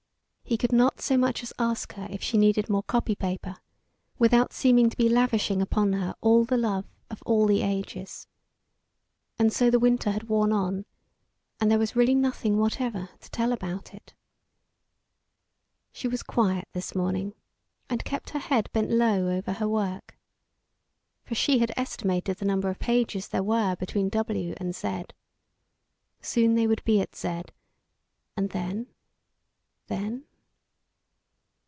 He 0.43 0.57
could 0.57 0.73
not 0.73 0.99
so 0.99 1.15
much 1.15 1.43
as 1.43 1.53
ask 1.57 1.93
her 1.93 2.09
if 2.11 2.21
she 2.21 2.37
needed 2.37 2.67
more 2.69 2.83
copy 2.83 3.15
paper 3.15 3.55
without 4.19 4.51
seeming 4.51 4.89
to 4.89 4.97
be 4.97 5.07
lavishing 5.07 5.61
upon 5.61 5.93
her 5.93 6.13
all 6.19 6.43
the 6.43 6.57
love 6.57 6.83
of 7.09 7.23
all 7.25 7.45
the 7.45 7.61
ages. 7.61 8.27
And 9.39 9.53
so 9.53 9.69
the 9.69 9.79
winter 9.79 10.11
had 10.11 10.27
worn 10.27 10.51
on, 10.51 10.83
and 11.61 11.71
there 11.71 11.79
was 11.79 11.95
really 11.95 12.15
nothing 12.15 12.57
whatever 12.57 13.07
to 13.21 13.29
tell 13.31 13.53
about 13.53 13.93
it. 13.93 14.13
She 15.93 16.09
was 16.09 16.21
quiet 16.21 16.67
this 16.73 16.93
morning, 16.93 17.33
and 17.89 18.03
kept 18.03 18.31
her 18.31 18.39
head 18.39 18.69
bent 18.73 18.91
low 18.91 19.29
over 19.29 19.53
her 19.53 19.69
work. 19.69 20.17
For 21.23 21.33
she 21.33 21.59
had 21.59 21.71
estimated 21.77 22.39
the 22.39 22.45
number 22.45 22.69
of 22.69 22.77
pages 22.77 23.29
there 23.29 23.41
were 23.43 23.77
between 23.77 24.09
W 24.09 24.53
and 24.57 24.75
Z. 24.75 25.05
Soon 26.21 26.55
they 26.55 26.67
would 26.67 26.83
be 26.83 26.99
at 26.99 27.15
Z; 27.15 27.43
and 28.35 28.49
then? 28.49 28.87
Then? 29.87 30.25